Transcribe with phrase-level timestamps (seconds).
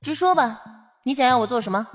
[0.00, 0.62] 直说吧，
[1.02, 1.86] 你想要我做什么？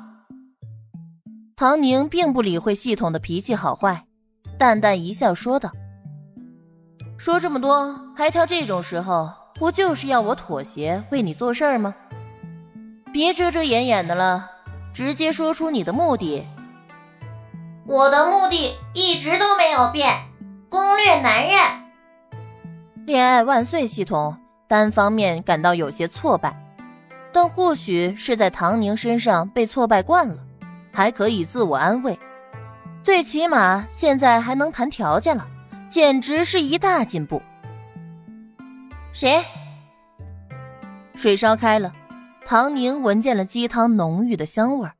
[1.55, 4.06] 唐宁并不理会系统的脾气好坏，
[4.60, 5.72] 淡淡一笑说道
[7.17, 11.95] ：“说这么多，还挑这种时候，不就是要我妥协，为你做事儿吗？
[13.13, 14.51] 别遮遮掩掩的了，
[14.93, 16.45] 直接说出你的目的。”
[17.88, 20.13] 我的目的一直都没有变，
[20.70, 21.57] 攻略男人。
[23.05, 26.62] 恋爱万岁系统单方面感到有些挫败。
[27.34, 30.37] 但或许是在唐宁身上被挫败惯了，
[30.92, 32.18] 还可以自我安慰，
[33.02, 35.46] 最起码现在还能谈条件了，
[35.90, 37.42] 简直是一大进步。
[39.12, 39.44] 谁？
[41.16, 41.92] 水烧开了，
[42.46, 44.94] 唐宁闻见了鸡汤浓郁的香味儿，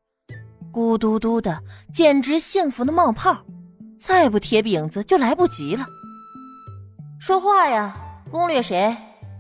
[0.72, 1.62] 咕嘟嘟的，
[1.94, 3.38] 简直幸福的冒泡，
[4.00, 5.86] 再不贴饼子就来不及了。
[7.20, 7.96] 说话呀，
[8.32, 8.96] 攻略谁？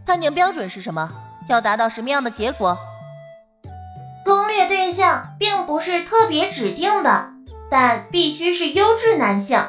[0.06, 1.12] 判定标准是什么？
[1.48, 2.78] 要达到什么样的结果？
[4.26, 7.32] 攻略对象并不是特别指定的，
[7.70, 9.60] 但必须是优质男性。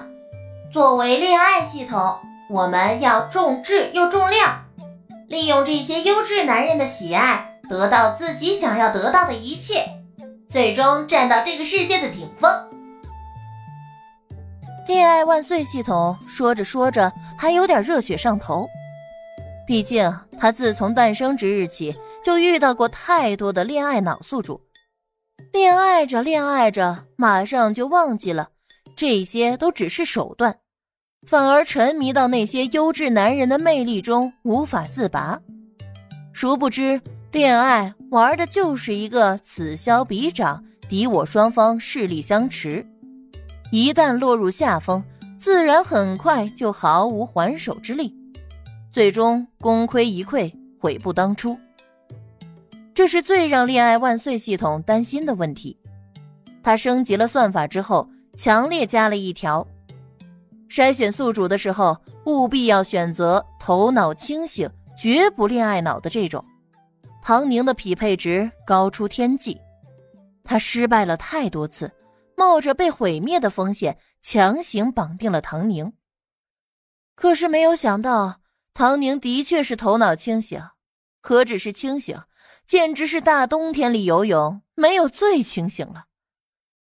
[0.73, 2.19] 作为恋爱系统，
[2.51, 4.65] 我们要重质又重量，
[5.29, 10.01] 利用这些优质男人的喜爱，得到自己想要得到的一切，
[10.51, 12.51] 最终站到这个世界的顶峰。
[14.87, 18.69] 恋爱万岁系统说着说着，还有点热血上头。
[19.67, 24.61] 毕竟，他自从诞生之日起就遇到过太多的恋爱脑宿主，
[25.53, 28.51] 恋爱着恋爱着，马上就忘记了
[28.95, 30.59] 这些都只是手段，
[31.27, 35.41] 反而沉迷到那些优质男人的魅力中无法自拔。
[36.35, 37.01] 殊不知，
[37.33, 42.87] 恋爱玩的就是一个此消彼长，敌我双方势力相持，
[43.73, 45.03] 一旦落入下风，
[45.39, 48.15] 自然很快就毫无还手之力。
[48.95, 51.59] 最终功亏一篑，悔不当初。
[52.95, 55.77] 这是最让恋爱万岁系统担心的问题。
[56.63, 59.67] 他升级了算法之后，强烈加了一条：
[60.71, 66.45] 筛选宿主的时候，务必要选择头脑清醒、绝不恋爱脑的这种。
[67.21, 69.61] 唐宁的匹配值高出天际，
[70.45, 71.91] 他失败了太多次，
[72.37, 75.93] 冒着被毁灭的风险，强行绑定了唐宁。
[77.17, 78.44] 可是没有想到。
[78.75, 80.61] 唐宁的确是头脑清醒，
[81.23, 82.21] 何止是清醒，
[82.67, 86.07] 简直是大冬天里游泳没有最清醒了。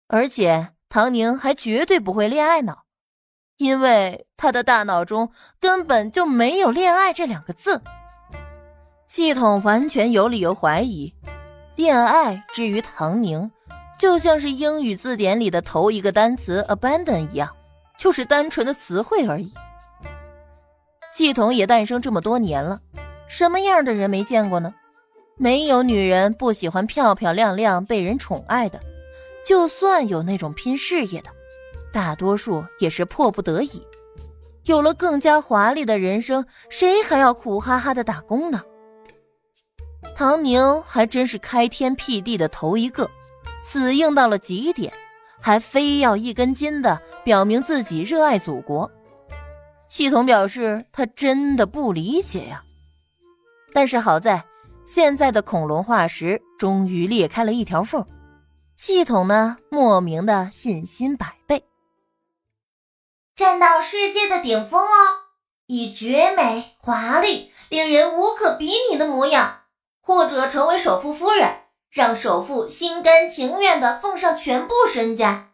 [0.08, 2.84] 而且唐宁还绝对不会恋爱脑，
[3.58, 5.30] 因为他的大脑中
[5.60, 7.82] 根本就没有“恋爱”这两个字。
[9.06, 11.14] 系统完全有理由怀疑，
[11.76, 13.50] 恋爱之于唐宁，
[13.98, 17.54] 就像是英语字典里的头一个单词 “abandon” 一样，
[17.98, 19.52] 就是单纯的词汇而已。
[21.12, 22.80] 系统也诞生这么多年了，
[23.28, 24.72] 什么样的人没见过呢？
[25.36, 28.80] 没有女人不喜欢漂漂亮亮、被人宠爱的，
[29.46, 31.28] 就算有那种拼事业的，
[31.92, 33.82] 大多数也是迫不得已。
[34.64, 38.62] 有了更加华丽的人生，谁还要苦哈哈的打工呢？
[40.14, 43.10] 唐宁还真是开天辟地的头一个，
[43.62, 44.92] 死硬到了极点，
[45.40, 48.90] 还非要一根筋的表明自己热爱祖国。
[49.92, 52.64] 系统表示，他真的不理解呀。
[53.74, 54.46] 但是好在，
[54.86, 58.06] 现在的恐龙化石终于裂开了一条缝，
[58.74, 61.66] 系统呢，莫名的信心百倍。
[63.36, 65.28] 站到世界的顶峰哦，
[65.66, 69.64] 以绝美、华丽、令人无可比拟的模样，
[70.00, 75.50] 或者成为首富夫人，让首富心甘情愿的奉上全部身家，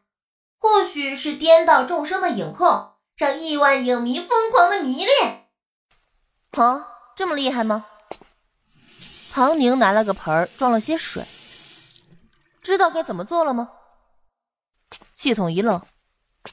[0.61, 2.98] 或许是颠倒众生的影后。
[3.19, 5.49] 让亿万影迷疯狂的迷恋，
[6.53, 6.87] 哦，
[7.17, 7.85] 这么厉害吗？
[9.33, 11.25] 唐宁拿了个盆儿，装了些水。
[12.63, 13.71] 知道该怎么做了吗？
[15.17, 15.85] 系统一愣，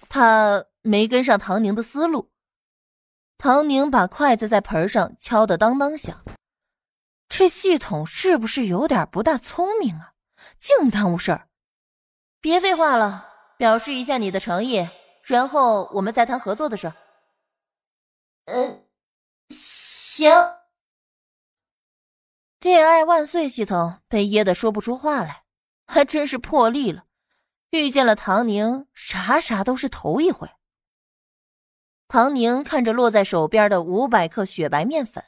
[0.09, 2.31] 他没跟上唐宁的思路。
[3.38, 6.24] 唐宁把筷子在盆上敲得当当响，
[7.30, 10.14] 这系统是不是有点不大聪明啊？
[10.58, 11.47] 净耽误事儿。
[12.41, 14.90] 别废话了，表示一下你的诚意。
[15.25, 16.93] 然后我们再谈合作的事。
[18.45, 18.85] 嗯，
[19.49, 20.31] 行。
[22.59, 25.43] 恋爱万岁系统被噎得说不出话来，
[25.87, 27.05] 还真是破例了。
[27.72, 30.49] 遇见了唐宁，啥啥都是头一回。
[32.07, 35.23] 唐宁看着落在手边的五百克雪白面粉，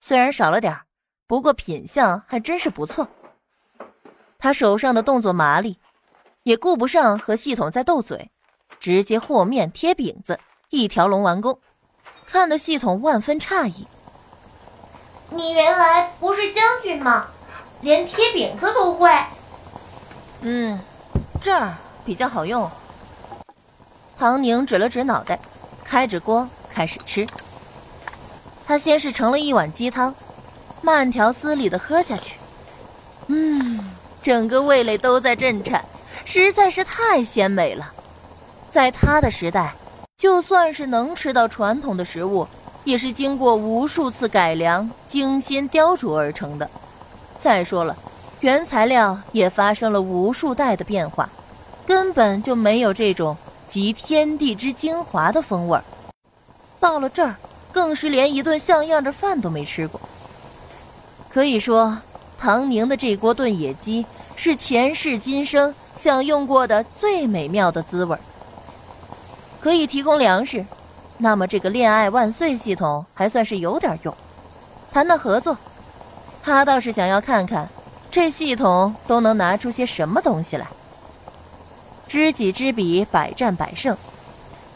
[0.00, 0.82] 虽然少了点
[1.26, 3.08] 不过品相还真是不错。
[4.38, 5.78] 他手上的动作麻利，
[6.42, 8.31] 也顾不上和系统在斗嘴。
[8.82, 10.40] 直接和面贴饼子，
[10.70, 11.56] 一条龙完工，
[12.26, 13.86] 看得系统万分诧异。
[15.30, 17.28] 你原来不是将军吗？
[17.80, 19.08] 连贴饼子都会。
[20.40, 20.80] 嗯，
[21.40, 22.68] 这儿比较好用。
[24.18, 25.38] 唐宁指了指脑袋，
[25.84, 27.24] 开着锅开始吃。
[28.66, 30.12] 他先是盛了一碗鸡汤，
[30.80, 32.34] 慢条斯理的喝下去。
[33.28, 35.84] 嗯，整个味蕾都在震颤，
[36.24, 37.92] 实在是太鲜美了。
[38.72, 39.74] 在他的时代，
[40.16, 42.48] 就算是能吃到传统的食物，
[42.84, 46.70] 也是经过无数次改良、精心雕琢而成的。
[47.38, 47.94] 再说了，
[48.40, 51.28] 原材料也发生了无数代的变化，
[51.86, 53.36] 根本就没有这种
[53.68, 55.84] 集天地之精华的风味儿。
[56.80, 57.36] 到了这儿，
[57.72, 60.00] 更是连一顿像样的饭都没吃过。
[61.28, 61.98] 可以说，
[62.38, 68.20] 唐宁的这锅炖野鸡是前世今生享用过的最美妙的滋味儿。
[69.62, 70.66] 可以提供粮食，
[71.18, 74.12] 那么这个“恋爱万岁”系统还算是有点用。
[74.92, 75.56] 谈谈合作。
[76.42, 77.68] 他倒是想要看看，
[78.10, 80.66] 这系统都能拿出些什么东西来。
[82.08, 83.96] 知己知彼，百战百胜。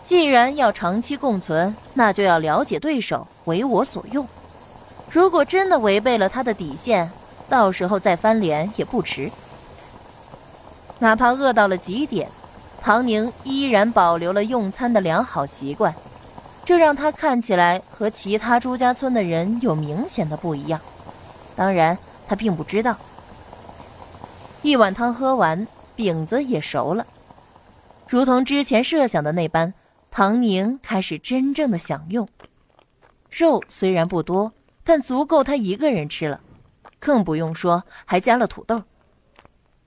[0.05, 4.25] 既然要长期共存，那就要了解对手，为我所用。
[5.11, 7.11] 如果真的违背了他的底线，
[7.49, 9.33] 到时候再翻脸也不迟。
[11.01, 12.31] 哪怕饿到了极点，
[12.87, 15.93] 唐宁依然保留了用餐的良好习惯，
[16.65, 20.81] 这让他看起来和其他朱家村的人有明显的不一样。
[21.57, 21.99] 当然，
[22.29, 22.97] 他并不知道。
[24.63, 25.67] 一碗汤喝完，
[25.97, 27.05] 饼子也熟了，
[28.07, 29.75] 如同之前设想的那般，
[30.09, 32.29] 唐宁开始真正的享用。
[33.29, 34.53] 肉虽然不多，
[34.85, 36.39] 但足够他一个人吃了，
[37.01, 38.85] 更不用说还加了土豆。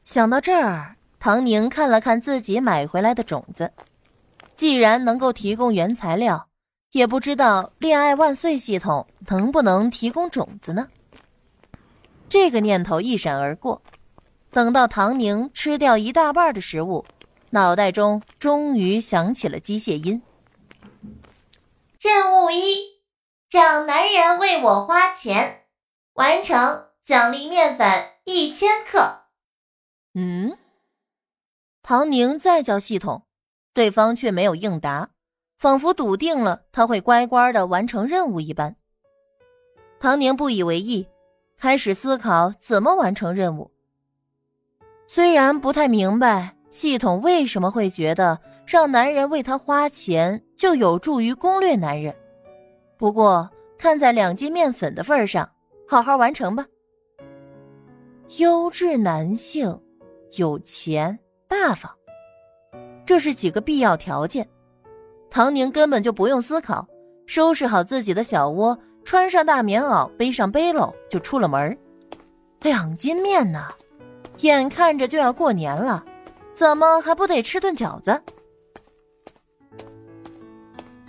[0.03, 3.73] 想到这儿，唐宁看了看自己买回来的种子，
[4.55, 6.47] 既然能够提供原材料，
[6.91, 10.87] 也不知道“恋爱万岁”系统能不能提供种子呢？
[12.29, 13.81] 这个念头一闪而过，
[14.51, 17.05] 等到唐宁吃掉一大半的食物，
[17.49, 20.21] 脑袋中终于响起了机械音。
[21.99, 23.01] 任务一：
[23.49, 25.65] 让男人为我花钱，
[26.13, 29.23] 完成，奖励面粉一千克。
[30.13, 30.57] 嗯，
[31.89, 33.23] 唐宁再叫系统，
[33.73, 35.09] 对方却没有应答，
[35.57, 38.75] 仿佛笃定了他会乖乖的完成任务一般。
[39.99, 41.07] 唐宁不以为意。
[41.57, 43.71] 开始思考怎么完成任务。
[45.07, 52.15] 虽然不太明白系统为什么会觉得让男人为他花钱就有助于攻略男人，
[52.99, 53.49] 不过
[53.79, 55.49] 看在两斤面粉的份上，
[55.87, 56.67] 好好完成吧。
[58.37, 59.81] 优质男性，
[60.37, 61.17] 有钱
[61.49, 61.91] 大方，
[63.05, 64.47] 这是几个必要条件。
[65.31, 66.87] 唐宁根本就不用思考，
[67.25, 68.79] 收拾好自己的小窝。
[69.03, 71.75] 穿上大棉袄，背上背篓就出了门
[72.61, 73.67] 两斤面呢，
[74.39, 76.05] 眼看着就要过年了，
[76.53, 78.21] 怎么还不得吃顿饺子？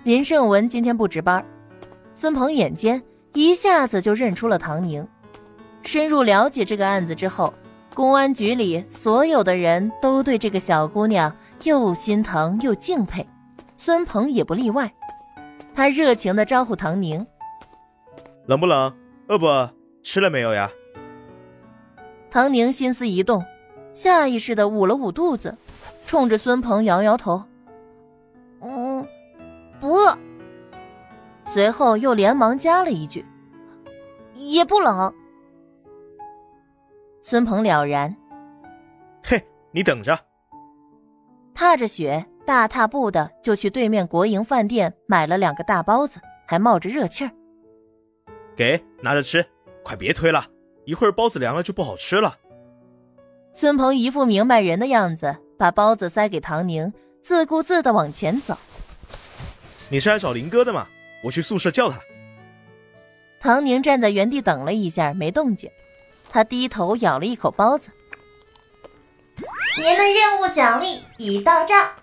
[0.04, 1.44] 林胜文今天不值班，
[2.14, 3.02] 孙鹏眼尖，
[3.34, 5.06] 一下子就认出了唐宁。
[5.82, 7.52] 深入了解这个案子之后，
[7.94, 11.34] 公安局里所有的人都对这个小姑娘
[11.64, 13.26] 又心疼又敬佩，
[13.76, 14.90] 孙鹏也不例外。
[15.74, 17.26] 他热情的招呼唐宁。
[18.46, 18.94] 冷不冷？
[19.28, 19.70] 饿不饿？
[20.02, 20.70] 吃了没有呀？
[22.30, 23.44] 唐宁心思一动，
[23.92, 25.56] 下意识的捂了捂肚子，
[26.06, 27.42] 冲着孙鹏摇摇头
[28.62, 29.06] ：“嗯，
[29.80, 30.16] 不饿。”
[31.46, 33.26] 随后又连忙加了一句
[34.36, 35.12] ：“也不冷。”
[37.22, 38.14] 孙鹏了然
[39.22, 40.18] ：“嘿，你等着。”
[41.54, 47.30] 踏着雪，大踏步的就去对面国营饭店买了两个大包子，还冒着热气儿。
[48.56, 49.44] 给拿着吃，
[49.84, 50.46] 快别推了，
[50.84, 52.36] 一会儿包子凉了就不好吃了。
[53.52, 58.56] 孙鹏一副明白人的样子，把包子塞给唐宁，自顾自的往前走。
[59.90, 60.86] 你是来找林哥的吗？
[61.24, 62.00] 我去宿舍叫他。
[63.40, 65.70] 唐宁站在原地等了一下，没动静。
[66.30, 67.90] 他低头咬了一口包子。
[69.76, 71.94] 您的任务奖励已到账。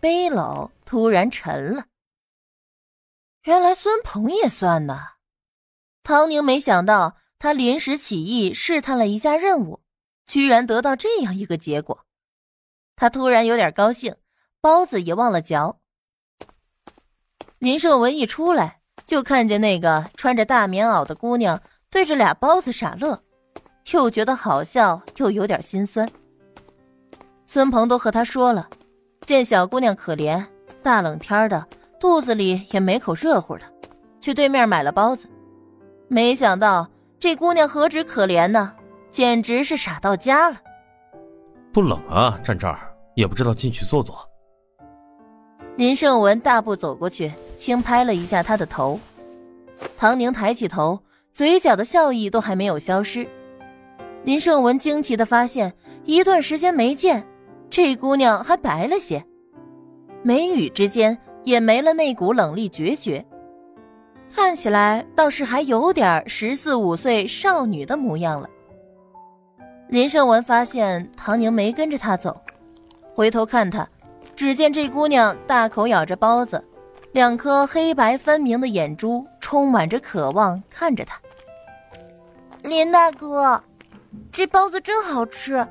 [0.00, 1.84] 背篓突然沉了。
[3.44, 4.98] 原来孙鹏也算呢。
[6.02, 9.80] 唐宁没想到，他临时起意试探了一下任务，
[10.26, 12.04] 居然得到这样一个结果。
[12.94, 14.16] 他突然有点高兴，
[14.60, 15.80] 包子也忘了嚼。
[17.58, 21.62] 林胜文一出来，就看见那个穿着大棉袄的姑娘
[21.96, 23.18] 对着俩包子傻乐，
[23.92, 26.06] 又觉得好笑，又有点心酸。
[27.46, 28.68] 孙鹏都和他说了，
[29.22, 30.44] 见小姑娘可怜，
[30.82, 31.66] 大冷天的，
[31.98, 33.62] 肚子里也没口热乎的，
[34.20, 35.26] 去对面买了包子。
[36.06, 36.86] 没想到
[37.18, 38.74] 这姑娘何止可怜呢，
[39.08, 40.58] 简直是傻到家了。
[41.72, 44.14] 不冷啊，站这儿也不知道进去坐坐。
[45.76, 49.00] 林胜文大步走过去，轻拍了一下他的头。
[49.96, 50.98] 唐宁抬起头，
[51.36, 53.28] 嘴角的笑意都还没有消失。
[54.24, 55.74] 林胜文惊奇的发现，
[56.06, 57.26] 一段时间没见，
[57.68, 59.22] 这姑娘还白了些，
[60.22, 63.22] 眉宇之间也没了那股冷厉决绝，
[64.34, 68.48] 看起来倒是还有点十四五岁少女的模样了。
[69.88, 72.34] 林胜文发现唐宁没跟着他走，
[73.14, 73.86] 回头看他。
[74.34, 76.64] 只见这姑娘大口咬着包子，
[77.12, 81.20] 两颗黑白分明的眼珠充满着渴望看着他。
[82.66, 83.62] 林大哥，
[84.32, 85.66] 这包子真好吃，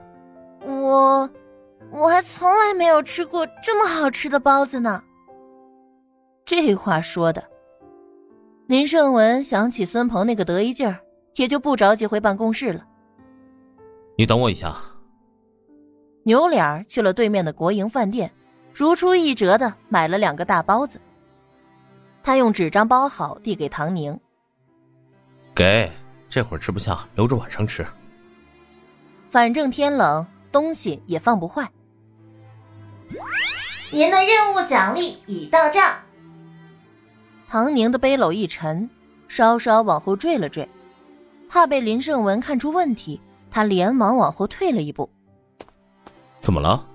[0.65, 1.29] 我
[1.91, 5.03] 我还从来没有吃过这么好吃的包子呢。
[6.45, 7.43] 这话说的，
[8.67, 10.99] 林胜文想起孙鹏那个得意劲儿，
[11.35, 12.85] 也就不着急回办公室了。
[14.17, 14.73] 你等我一下。
[16.23, 18.31] 扭脸去了对面的国营饭店。
[18.73, 20.99] 如出一辙的买了两个大包子，
[22.23, 24.19] 他用纸张包好，递给唐宁。
[25.53, 25.89] 给，
[26.29, 27.85] 这会儿吃不下，留着晚上吃。
[29.29, 31.69] 反正天冷，东西也放不坏。
[33.91, 35.93] 您的任务奖励已到账。
[37.47, 38.89] 唐宁的背篓一沉，
[39.27, 40.67] 稍稍往后坠了坠，
[41.47, 45.09] 怕被林胜文看出问题，他连忙往后退了一步。
[46.41, 46.85] 怎么了？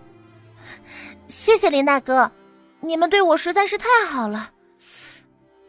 [1.29, 2.33] 谢谢林大哥，
[2.81, 4.51] 你们对我实在是太好了。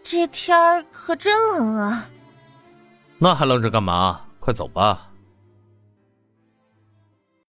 [0.03, 2.09] 这天儿可真冷啊！
[3.23, 4.21] 那还愣着干嘛？
[4.39, 5.10] 快走吧。